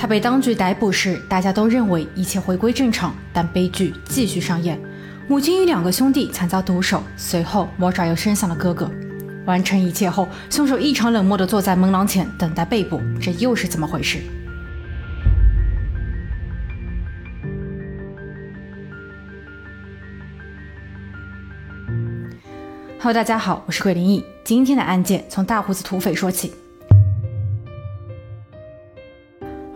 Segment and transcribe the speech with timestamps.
[0.00, 4.80] 他被当局逮捕时，大家都认为一切回归正常，但悲剧继续上演。
[5.26, 8.88] 母亲与两个兄弟惨遭毒手，随后魔爪又伸向了哥哥。
[9.44, 14.20] 完成一切后，凶手异常冷漠地坐在门廊前等待被捕，这又是怎么回事
[23.00, 24.24] ？Hello，大家好，我是桂林异。
[24.44, 26.54] 今天的案件从大胡子土匪说起。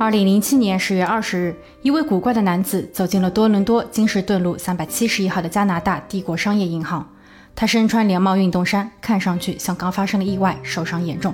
[0.02, 7.08] 二零零七年十月二十日，一位古怪的男子走进了多伦多金士顿路三百七十一号的加拿大帝国商业银行。
[7.54, 11.32] 他身穿连帽运动衫，看上去像刚发生了意外，受伤严重，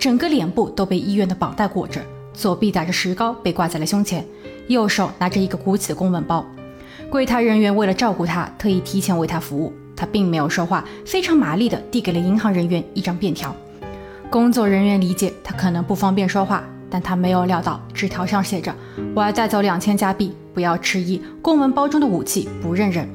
[0.00, 2.02] 整个脸部都被医院的绑带裹着，
[2.34, 4.26] 左臂打着石膏被挂在了胸前，
[4.66, 6.44] 右手拿着一个鼓起的公文包。
[7.08, 9.72] 柜台人员为了照顾他，特意提前为他服务。
[9.94, 13.54] 他并没有说话，非常麻利地递给了银行人员一张便条。
[14.28, 18.74] 工作人员理解他可能不方便说话，但他没有料到纸条上写着
[19.14, 21.20] ：“我要带走两千加币，不要迟疑。
[21.42, 23.08] 公文包中的武器不认人。”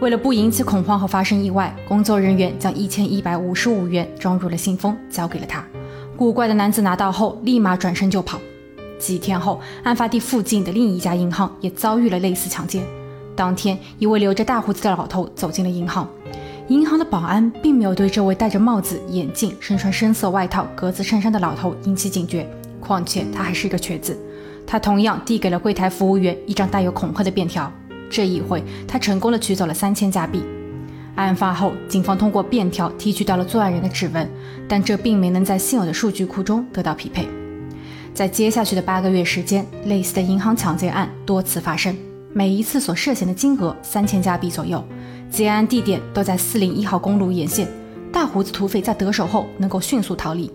[0.00, 5.64] 为了不引起恐慌和发生意外，工作人员将一千一百五十五元装入了信封，交给了他。
[6.16, 8.38] 古怪的男子拿到后，立马转身就跑。
[8.98, 12.82] 几天后，案发地附近的另一家银行也遭遇了类似抢劫。
[13.34, 16.08] 当天，一位留着大胡子的老头走进了银行，
[16.66, 22.48] 银行的保安并没有对这位戴着帽子、眼镜、身穿深色外套、格子衬衫的老头引起警觉。
[22.80, 24.18] 况且他还是一个瘸子。
[24.66, 27.72] 他同样递给了柜台服务员一张带有恐吓的便条。
[28.10, 30.42] 这一回，他成功的取走了三千加币。
[31.14, 34.28] 案发后，警方通过便条提取到了作案人的指纹，
[34.68, 37.26] 但这并没能在现有的数据库中得到匹配。
[38.14, 41.96] 在接下去的八个月时间，类似的银行抢劫案多次发生，
[42.32, 44.82] 每一次所涉嫌的金额三千加币左右。
[45.30, 47.68] 劫案地点都在四零一号公路沿线。
[48.12, 50.50] 大胡子土匪在得手后能够迅速逃离。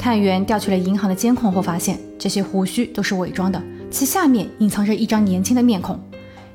[0.00, 6.00] 探员调取了银行的监控后发现，这些胡须都是伪装的，其下面隐藏着一张年轻的面孔。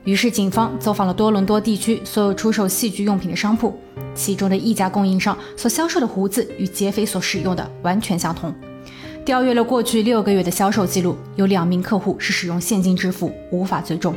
[0.03, 3.71] 于是，警方走访了多伦多地区所有出售戏剧用品的商铺，
[4.15, 8.51] 其中的一家供应商所销售的胡子与劫匪所使用的完全相同。
[9.23, 14.15] 调阅了过去六个月的销售记录，有两名客户是使用现金支付，无法追踪。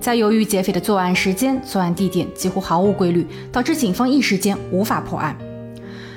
[0.00, 5.36] 再由于劫匪的作案时间、作案地点几乎毫无规律，导致警方一时间无法破案。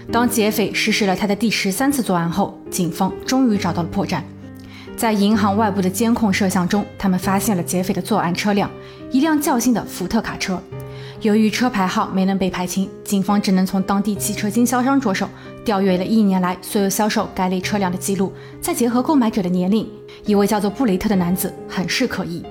[0.09, 4.21] 当劫匪实施了他的第十三次作案后，警方终于找到了破绽。
[4.95, 8.71] 在银行外部的监控摄像中，他们发现了劫匪的作案车辆，
[9.11, 10.61] 一辆较新的福特卡车。
[11.21, 15.27] 由于车牌号没能被排清，警方只能从当地汽车经销商着手，
[15.65, 18.31] 调阅了一年来所有销售该类车辆的记录，
[18.61, 19.87] 再结合购买者的年龄，
[20.25, 22.43] 一位叫做布雷特的男子很是可疑。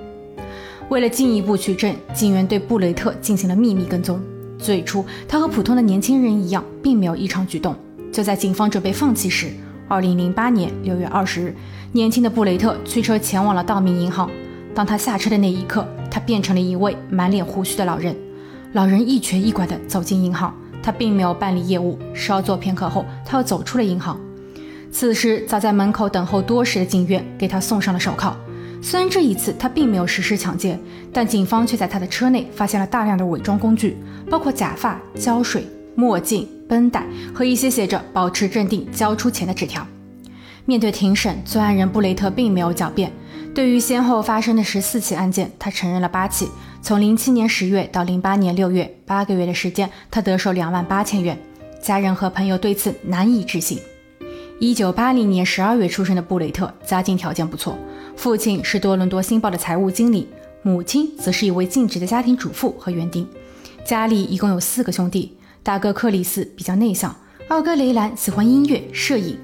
[0.89, 4.21] 为了进一步取证，警员对布雷特进行了秘密跟踪。
[4.57, 7.75] 最初，他和普通的年轻人一样，并没有异常举动。
[8.11, 9.51] 就在警方准备放弃时，
[9.87, 11.55] 二零零八年六月二十日。
[11.93, 14.29] 年轻的布雷特驱车前往了道明银行。
[14.73, 18.15] 当他下车的那一刻，他变成了一位满脸胡须的老人。
[18.73, 20.53] 老人一瘸一拐地走进银行，
[20.83, 21.97] 他并没有办理业务。
[22.13, 24.19] 稍作片刻后，他又走出了银行。
[24.91, 28.35] 此时，早在门口等候多时的警员给他送上了手铐。
[28.81, 30.79] 虽然这一次他并没有实施抢劫，
[31.11, 33.97] 但警方却在他的车内发现了大量的伪装工具，
[34.29, 39.85] 包括假发、胶水、墨镜、绷带和一些写着“保持镇定，交出钱”的纸条。
[40.65, 43.11] 面对庭审，作案人布雷特并没有狡辩。
[43.55, 46.47] 对于先后发生的十四起案件，他承认了八起。
[46.81, 51.37] 从零七年十月到零八年六月，八个月的时间，他得手两万八千元。
[51.81, 53.79] 家人和朋友对此难以置信。
[54.59, 57.77] 一九八零年十二月出生的布雷特，家境条件不错，
[58.17, 60.27] 父亲是多伦多星报的财务经理，
[60.63, 63.25] 母亲则是一位尽职的家庭主妇和园丁。
[63.85, 67.15] 家里一共有四个兄弟，大哥克里斯比较内向，
[67.47, 69.37] 二哥雷兰喜欢音乐、摄影。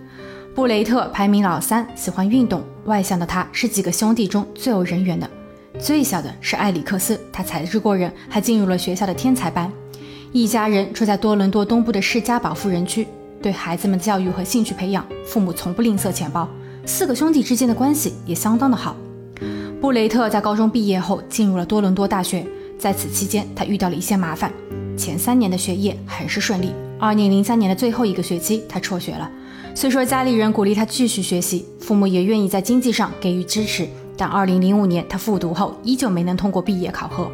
[0.55, 5.29] 布雷特排名老三，喜欢运动，外向的他是几个兄弟中最有人缘的。
[5.79, 9.71] 最小的是艾里克斯，他才智过人，还进入了学校的天才班。
[10.31, 13.07] 一家人住在多伦多东部的世家堡富人区，
[13.39, 16.49] 对孩子们教育和兴趣培养，父母从不吝啬钱包。
[16.85, 18.95] 四个兄弟之间的关系也相当的好。
[19.79, 22.45] 布雷特在高中毕业后进入了多伦多大学，
[22.77, 24.51] 在此期间他遇到了一些麻烦。
[24.97, 29.29] 前三年的学业很是顺利，二零零三年的最后一个学期他辍学了。
[29.75, 37.31] 虽说家里人鼓励他继续学习，父母也愿意在经济上给予支持，但2005年他复读后依旧没能通过毕业考核。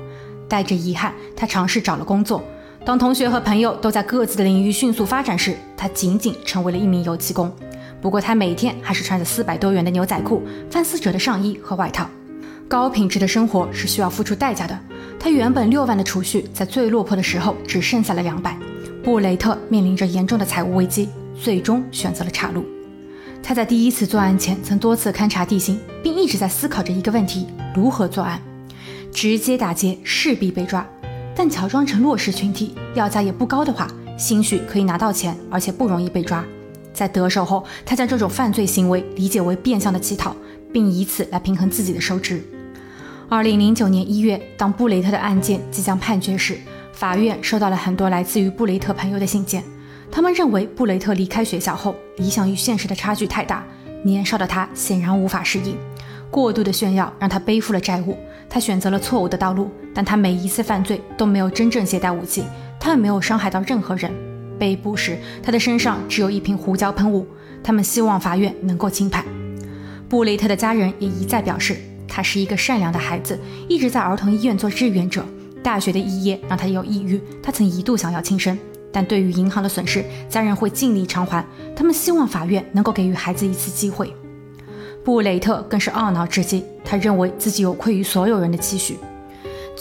[0.48, 2.44] 带着遗憾，他尝试找了工作。
[2.86, 7.52] 当同学和朋友都在各自的领域迅速发展时，他仅仅成为了一名油漆工。
[8.02, 12.10] 不过他每天还是穿着四百多元的牛仔裤、范思哲的上衣和外套。
[12.68, 14.80] 高品质的生活是需要付出代价的。
[15.20, 18.58] 他原本六万的储蓄，在最落魄的时候只剩下了两百。
[19.04, 21.10] 布雷特面临着严重的财务危机。
[21.42, 22.66] 最终选择了岔路。
[23.42, 28.42] 他在第一次作案前曾多次勘察地形，并一直在思考着一个问题：如何作案。
[29.14, 30.86] 直接打劫势必被抓，
[31.34, 33.88] 但乔装成弱势群体，要价也不高的话，
[34.18, 36.44] 兴许可以拿到钱，而且不容易被抓。
[37.00, 40.36] 在得手后，他将这种犯罪行为理解为变相的乞讨，
[40.74, 42.44] 并以此来平衡自己的收支。
[43.30, 46.58] 二零零九年一月，当布雷特的案件即将判决时，
[46.92, 49.64] 法院收到了很多来自于布雷特朋友的信件。
[50.12, 53.64] 他们认为布雷特离开学校后，理想与现实的差距太大，
[54.04, 55.78] 年少的他显然无法适应，
[56.30, 58.18] 过度的炫耀让他背负了债务。
[58.50, 62.44] 他选择了错误的道路，但他每一次犯罪都没有真正携带武器，
[62.78, 64.12] 他也没有伤害到任何人。
[64.60, 67.26] 被捕时，他的身上只有一瓶胡椒喷雾。
[67.64, 69.26] 他们希望法院能够轻判。
[70.08, 71.78] 布雷特的家人也一再表示，
[72.08, 75.26] 他是一个善良的孩子，一直在儿童医院做志愿者。
[75.62, 78.58] 大学的肄业让他有抑郁，他曾一度想要轻生。
[78.92, 81.46] 但对于银行的损失，家人会尽力偿还。
[81.76, 84.14] 他们希望法院能够给予孩子一次机会。
[85.04, 88.98] 布雷特更是懊恼至极，他认为自己有愧于所有人的期许。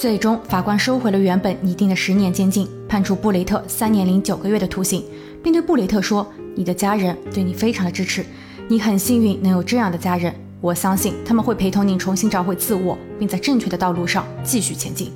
[0.00, 5.02] 最终，法官收回了原本拟定的十年监禁，判处布雷特三年零九个月的徒刑，
[5.42, 6.24] 并对布雷特说
[6.54, 8.24] ：“你的家人对你非常的支持，
[8.68, 10.32] 你很幸运能有这样的家人。
[10.60, 15.10] 我相信他们会陪同你重新找回自我，并在正确的道路上继续前进。”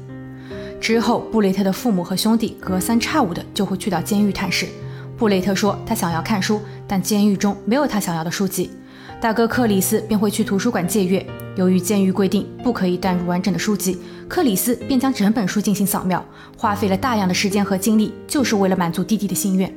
[0.83, 4.67] 之后，布雷特的父母和兄弟隔三差五的就会去到监狱探视。
[5.17, 8.73] 布雷特说他想要看书，但监狱中没有他想要的书籍。
[9.21, 11.25] 大哥克里斯便会去图书馆借阅，
[11.55, 13.97] 由于监狱规定不可以带入完整的书籍，
[14.33, 16.25] 克里斯便将整本书进行扫描，
[16.57, 19.71] 花费了大量的时间和精力，就是为了满足弟弟的心愿。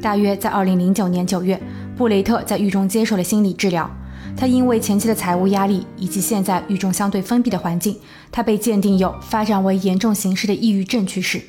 [0.00, 1.60] 大约在二零零九年九月，
[1.96, 3.90] 布雷特在狱中接受了心理治疗。
[4.36, 7.98] 他因为前期的财务压力以及现在狱中相对封闭的环境，
[8.30, 11.42] 他被鉴定有发展为严重形式的抑郁症趋势。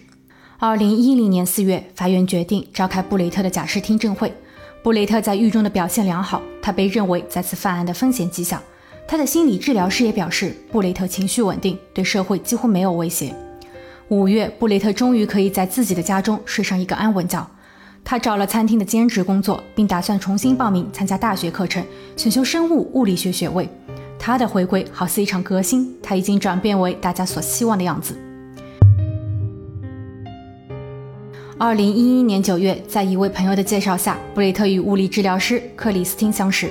[0.57, 4.33] 二零一零年四月，法院决定召开布雷特的假释听证会。
[4.81, 8.59] 布雷特在狱中的表现良好，他被认为再次犯案的风险极小。
[9.07, 13.33] 他的心理治疗师也表示，布雷特情绪稳定，对社会几乎没有威胁。
[14.09, 17.45] 五月，布雷特终于可以在自己的家中睡上一个安稳觉。
[18.03, 21.83] 他找了餐厅的兼职工作，并打算重新报名参加大学课程，
[22.17, 23.69] 选修生物物理学学位。
[24.19, 28.17] 他的回归好似一场革新，他已经转变为大家所希望的样子。
[31.57, 36.69] 二零一一年九月，在一位朋友的介绍下，布雷特与物理治疗师克里斯汀相识。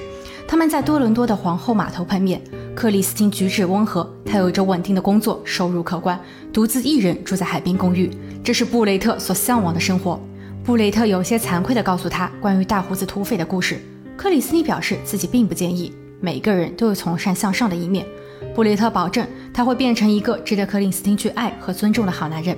[0.52, 2.38] 他们在多伦多的皇后码头碰面。
[2.74, 6.20] 克里斯汀举止温和，他有着稳定的工作，收入可观，
[6.52, 8.10] 独自一人住在海滨公寓，
[8.44, 10.20] 这是布雷特所向往的生活。
[10.62, 13.80] 布雷特有些惭愧地告诉他关于大胡子土匪的故事。
[14.14, 15.90] 克里斯汀表示自己并不介意。
[16.20, 18.04] 每个人都有从善向上的一面。
[18.54, 22.54] 布雷特保证他会变成一个值得克里斯汀去爱和尊重的好男人。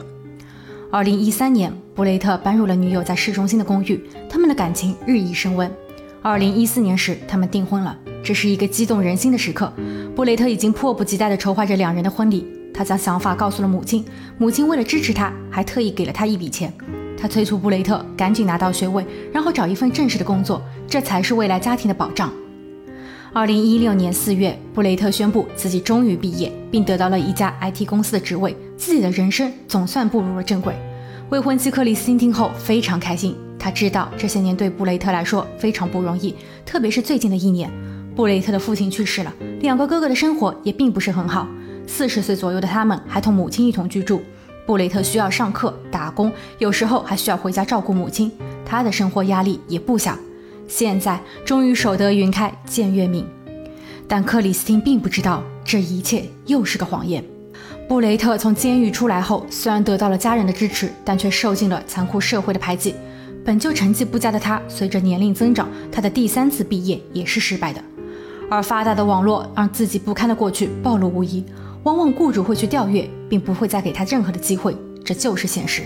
[0.90, 5.70] 二零一三年，布雷特搬入了女友在市中心的公寓，他们的感情日益升温。
[6.26, 9.70] 二零一四年时，他们订婚了，这是一个激动人心的时刻。
[10.16, 12.46] 布雷特已经迫不及待地筹划着两人的婚礼。
[12.72, 14.02] 他将想法告诉了母亲，
[14.38, 16.72] 母亲为了支持他，还特意给了他一笔钱。
[17.18, 19.04] 他催促布雷特赶紧拿到学位，
[19.34, 22.32] 然后找一份正式的工作，这才是未来家庭的保障。
[23.34, 30.74] 二零一六年四月，布雷特宣布自己终于毕业，并得到了一家 IT 公司的职位，自己的人生总算步入了正轨。
[31.28, 37.72] 未婚妻克里斯汀听后非常开心，他知道这些年对布雷特来说非常不容易，特别是最近的一年，
[38.14, 39.32] 布雷特的父亲去世了，
[39.62, 41.48] 两个哥哥的生活也并不是很好。
[41.86, 44.22] 四十岁左右的他们还同母亲一同居住。
[44.66, 48.30] 布雷特需要上课、打工，有时候还需要回家照顾母亲，
[48.66, 50.14] 他的生活压力也不小。
[50.68, 53.26] 现在终于守得云开见月明，
[54.06, 57.24] 但克里斯汀并不知道这一切又是个谎言。
[57.88, 62.94] 布雷特从监狱出来后，虽然得到了家人的支持，但却受尽了残酷社会的排挤。
[63.44, 67.80] 本就成绩不佳的他，随着年龄增长，他的第三次毕业也是失败的。
[68.50, 71.44] 而发达的网络让自己不堪的过去暴露无遗。
[71.82, 74.74] 往往雇主会去调阅，并不会再给他任何的机会，
[75.04, 75.82] 这就是现实。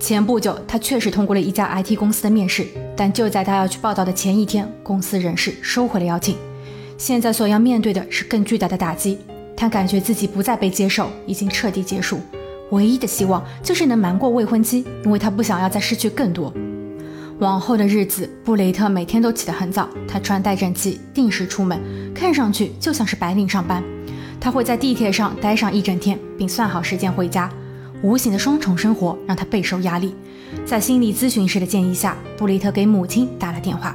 [0.00, 6.36] 前不久，他确实通过了一家 IT 公司的面试，但就在他要去报道的前一天，公司人事收回了邀请。
[6.96, 9.18] 现在所要面对的是更巨大的打击，
[9.54, 12.18] 他感觉自己不再被接受，已经彻底结束。
[12.72, 16.52] 唯一的希望就是能瞒过未婚妻，因为他不想要再失去更多。
[17.38, 21.78] 往后的日子，布雷特每天都起得很早，他穿戴整齐，定时出门，
[22.14, 23.82] 看上去就像是白领上班。
[24.40, 27.50] 他会在地铁上待上一整天，并算好时间回家。
[28.02, 30.14] 无形的双重生活让他备受压力。
[30.64, 33.94] 在心理咨询师的建议下，布雷特给母亲打了电话。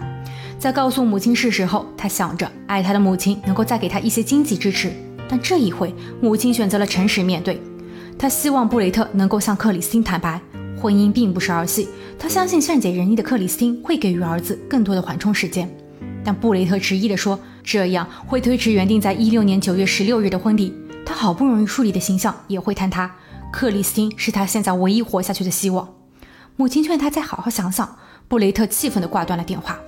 [0.60, 4.92] 在告诉母亲事实后，他想着爱他的母亲能够再给他一些经济支持。
[5.28, 7.60] 但这一回，母亲选择了诚实面对。
[8.20, 10.42] 他希望布雷特能够向克里斯汀坦白，
[10.82, 11.88] 婚姻并不是儿戏。
[12.18, 15.70] 他相信善解人意的克里斯汀会给予儿子更多的缓冲时间。
[16.24, 20.74] 但布雷特执意地说，这样会推迟原定在一六年九月十六日的婚礼。
[21.06, 23.16] 他好不容易树立的形象也会坍塌。
[23.52, 25.88] 克里斯汀是他现在唯一活下去的希望。
[26.56, 27.98] 母亲劝他再好好想想。
[28.28, 29.80] 布雷特气愤地挂断了电话。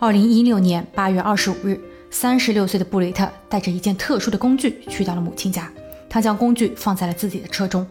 [0.00, 1.80] 二零一六年八月二十五日，
[2.10, 5.70] 三十六岁的布雷特带着一件特殊的工具去到了母亲家。
[6.08, 7.86] 他将工具放在了自己的车中。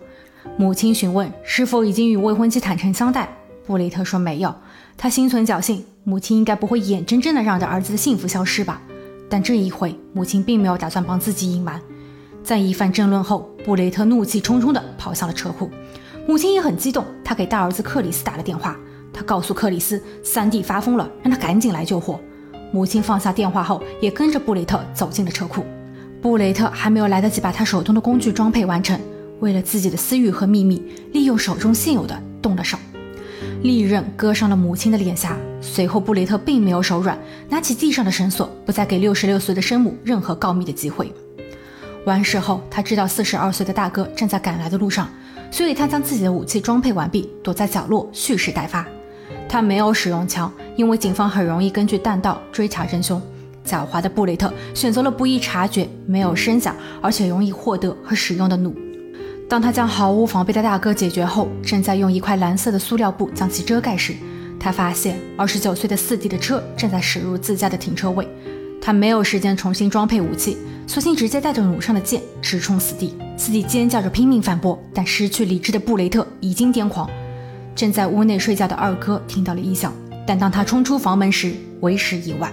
[0.57, 3.29] 母亲询问是否已经与未婚妻坦诚相待。
[3.65, 4.53] 布雷特说没有。
[4.95, 8.81] 他心存侥幸，母亲应该不会眼睁睁地让着儿子的幸福消失吧？
[9.29, 11.79] 但这一回，母亲并没有打算帮自己隐瞒。
[12.43, 15.69] 在一番争论后，布雷特怒气冲冲地跑向了车库。
[16.25, 18.75] 母亲也很激动，他给大儿子克里斯打了电话。
[19.13, 22.19] 他告诉克里斯，三弟发疯了，让他赶紧来救火。
[22.71, 25.65] 母亲放下电话后，也跟着布雷特走进了车库。
[26.21, 28.99] 布雷特还没有来得及把他手中的工具装配完成，
[29.39, 30.81] 为了自己的私欲和秘密，
[31.13, 32.77] 利用手中现有的动了手。
[33.61, 35.37] 利刃割伤了母亲的脸颊。
[35.61, 37.17] 随后，布雷特并没有手软，
[37.49, 41.11] 拿起地上的绳索，不再给六十六岁的生母任何告密的机会。
[42.05, 45.09] 完事后，他知道四十二岁的大哥正在赶来的路上，
[45.51, 48.85] 所以他将自己的武器装配完毕，躲在角落蓄势待发。
[49.49, 53.21] 他没有使用枪，因为警方很容易根据弹道追查真凶。
[53.67, 58.73] 狡猾的布雷特选择了不易察觉、没有声响，而且容易获得和使用的弩。
[59.49, 64.13] 当他将毫无防备的大哥解决后，正在用一块蓝色的塑料布将其遮盖时，
[64.59, 68.27] 他发现二十九岁的四弟的车正在驶入自家的停车位。
[68.81, 73.13] 他没有时间重新装配武器，索性直接带着弩上的箭直冲四弟。
[73.37, 77.09] 四弟尖叫着拼命反驳，但失去理智的布雷特已经癫狂。
[77.75, 79.93] 正在屋内睡觉的二哥听到了异响，
[80.25, 82.51] 但当他冲出房门时，为时已晚。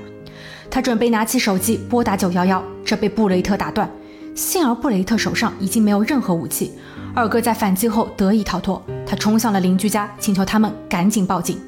[0.75, 3.88] 他准备拿起手机拨打九幺幺，这被布雷特打断。
[4.35, 6.73] 幸而布雷特手上已经没有任何武器，
[7.14, 8.85] 二哥在反击后得以逃脱。
[9.07, 11.61] 他冲向了邻居家，请求他们赶紧报警。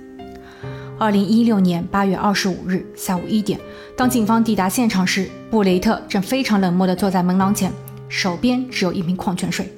[0.98, 3.60] 二零一六年八月二十五日下午一点，
[3.96, 7.70] 当警方抵达现场时，布雷特正非常冷漠地坐在门廊前，
[8.08, 9.72] 手边只有一瓶矿泉水。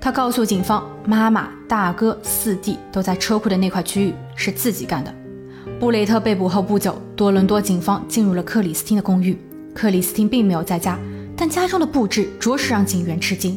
[0.00, 5.14] 他告诉警方，妈妈、大哥、四弟都在车库的那块区域，是自己干的。
[5.78, 9.36] 布雷特被捕后不久，多伦多警方进入了克里斯汀的公寓，
[9.74, 10.98] 克里斯汀并没有在家。
[11.36, 13.56] 但家中的布置着实让警员吃惊，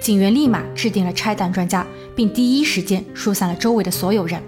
[0.00, 1.84] 警员立马制定了拆弹专家，
[2.14, 4.40] 并第一时间疏散了周围的所有人。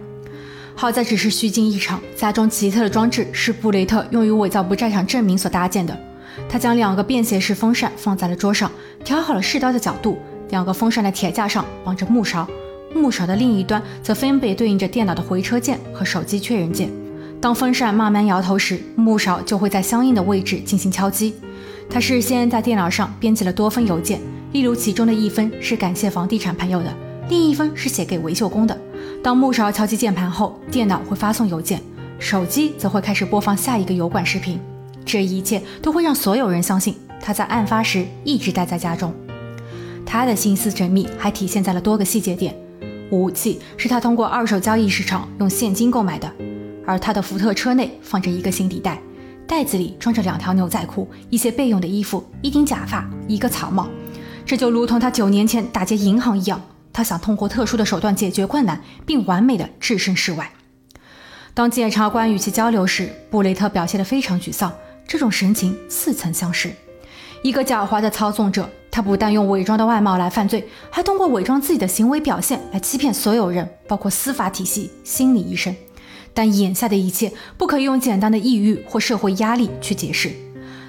[0.75, 5.98] 好在只是虚惊一场，家中奇特的装置是布雷特用于伪造不在场证明所搭建的。
[6.48, 8.70] 他将两个便携式风扇放在了桌上，
[9.02, 10.18] 调好了试刀的角度，
[10.50, 12.46] 两个风扇的铁架上绑着木勺，
[12.96, 16.90] 木勺的另一端则分别对应着电脑的回车键和手机确认键。
[17.40, 21.34] 当风扇慢慢摇头时，木勺就会在相应的位置进行敲击。
[21.88, 24.18] 他事先在电脑上编辑了多封邮件，
[24.52, 26.92] 例如其中的一封是感谢房地产朋友的，
[27.28, 28.76] 另一封是写给维修工的。
[29.22, 31.80] 当木勺敲击键盘后，电脑会发送邮件，
[32.18, 34.58] 手机则会开始播放下一个油管视频。
[35.04, 39.14] 这一切都会让所有人相信他在案发时一直待在家中。
[40.04, 42.56] 他的心思缜密还体现在了多个细节点：
[43.10, 46.30] 武器是他通过二手交易市场用现金购买的，
[46.84, 48.98] 而他的福特车内放着一个行李袋。
[49.46, 53.88] 袋子里装着两条牛仔裤、一些备用的衣服、一顶假发、一个草帽，
[54.44, 56.60] 这就如同他九年前打劫银行一样。
[56.92, 60.50] 他想通过特殊的手段解决困难，并完美的置身事外。
[61.54, 64.72] 当检察官与其交流时，布雷特表现得非常沮丧，
[65.06, 66.72] 这种神情似曾相识。
[67.42, 75.76] 一个狡猾的操纵者，他不但用伪装的外貌来犯罪，还通过伪装自己的行为表现来欺骗所有人，包括司法体系、心理医生。
[76.32, 80.32] 但眼下的一切不可以用简单的抑郁或社会压力去解释。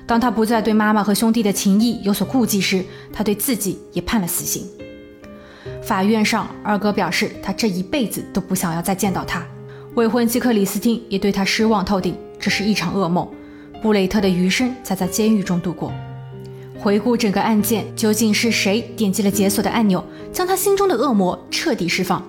[0.05, 4.65] 当他不再对妈妈和兄弟的情谊有所顾忌时，他对自己也判了死刑。
[5.83, 9.45] 法院上，二哥表示他这一辈子都不想要再见到他。
[9.95, 13.27] 未婚妻克里斯汀也对他失望透顶，这是一场噩梦。
[13.81, 15.91] 布雷特的余生在在监狱中度过。
[16.79, 22.24] 回顾整个案件，究竟是谁点击了解锁的按钮，将他心中的恶魔彻底释放？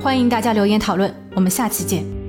[0.00, 2.23] 欢迎大家留言讨论，我们下期见。